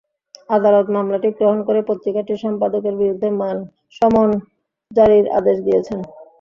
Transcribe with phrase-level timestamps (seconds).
[0.49, 3.27] আদালত মামলাটি গ্রহণ করে পত্রিকাটির সম্পাদকের বিরুদ্ধে
[3.97, 4.29] সমন
[4.91, 5.99] জারির আদেশ দিয়েছেন।